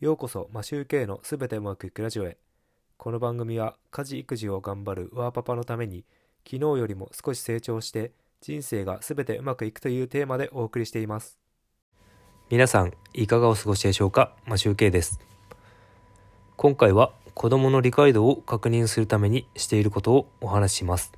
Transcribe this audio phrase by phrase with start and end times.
[0.00, 2.38] ようこそマシューケイのすべてうまくいくラジオへ。
[2.96, 6.06] この番組は家事育児を頑張るワーパパのために
[6.42, 11.38] 昨日よりも少し成長して人生がすべてうまくいくというテーマでお送りしています。
[12.48, 14.34] 皆さんいかがお過ごしでしょうか？
[14.46, 15.20] マシューケイです。
[16.56, 21.12] 今回は子供の理解度を確認するためにしていることをお話しします。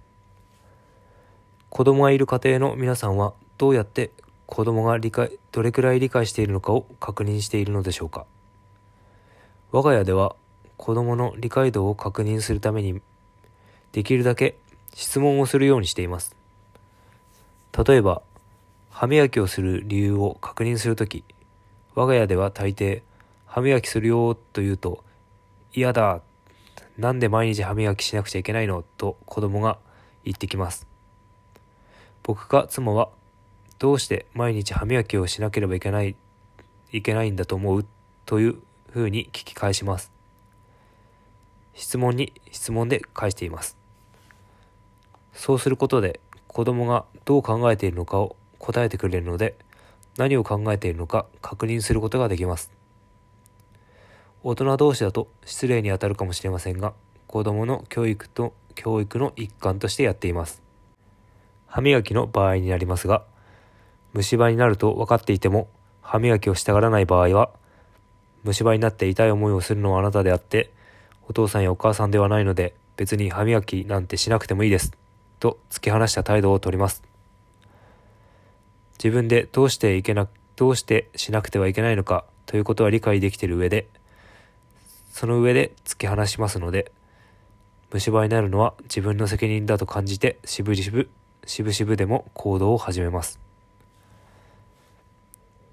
[1.68, 4.10] 子供がいる家庭の皆さんはどうやって
[4.46, 8.26] 子供が理解どれくらい理解しているのかを確認しているのでしょうか？
[9.72, 10.36] 我が家では
[10.76, 13.00] 子供の理解度を確認するために
[13.92, 14.58] できるだけ
[14.92, 16.36] 質問をするようにしています。
[17.86, 18.20] 例えば
[18.90, 21.24] 歯磨きをする理由を確認するとき
[21.94, 23.00] 我が家では大抵
[23.46, 25.02] 歯磨きするよと言うと
[25.72, 26.20] 嫌だ
[26.98, 28.84] なんで毎日歯磨きしなくちゃいけないの？
[28.98, 29.78] と子供が
[30.22, 30.86] 言ってきます。
[32.22, 33.08] 僕か妻は
[33.78, 36.14] どうして毎日歯磨きをしなければいけない
[36.92, 37.86] いけないんだと思う？
[38.26, 38.56] という
[38.92, 40.12] ふうに聞き返します。
[41.74, 43.78] 質問に質問で返しています。
[45.32, 49.56] そうすることで子供がどう考えているのかを答えてくれるので
[50.18, 52.70] 何を考えているのか確認することができます。
[54.42, 56.92] 大人同士だと失礼にあたるかもしれませんが
[57.26, 60.60] 子供の教育と教育の一環としてやっています。
[61.66, 63.22] 歯磨きの場合になりますが
[64.12, 65.68] 虫歯になると分かっていても
[66.02, 67.48] 歯磨きをしたがらない場合は
[68.44, 70.70] 虫歯になって痛い思いをするのはあなたであって
[71.28, 74.92] お父さんやお母さんではないので別に歯磨きなんてしなくてもいいです
[75.38, 77.02] と突き放した態度をとります。
[79.02, 83.88] 自分でどうしていけなどうしてしなくてはいけないのかということは理解できている上で
[85.10, 86.92] その上で突き放しますので
[87.92, 91.10] 虫歯になるのは自分の責任だと感じてしぶしぶ
[91.46, 93.40] しぶしぶでも行動を始めます。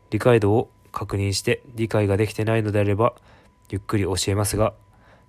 [0.10, 3.14] 理解度を確認して理解ができてないのであれば
[3.70, 4.74] ゆっくり教えますが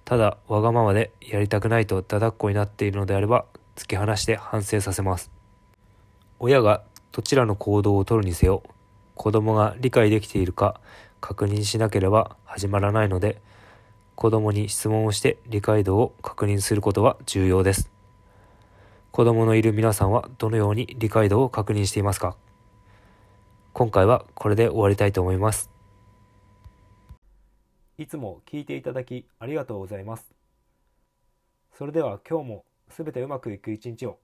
[0.04, 3.44] ただわがままでやりたくないとだだっこになっているのであれば
[3.76, 5.30] 突き放して反省させます。
[6.38, 8.62] 親がどちらの行動をとるにせよ
[9.14, 10.80] 子供が理解できているか
[11.20, 13.40] 確認しなければ始まらないので
[14.14, 17.90] 子供に質問をして理解度を確認することは重要です。
[19.12, 22.36] 子供のいる皆さんはどのように理解度を確認していますか？
[23.72, 25.70] 今回はこれで終わりたいと思います。
[27.98, 30.34] いつも聞いていただきありがとうございます。
[31.72, 34.18] それでは今日もすべてうまくいく一日を。